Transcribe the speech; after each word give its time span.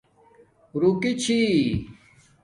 رُوکی 0.79 1.11
چھی 1.21 1.39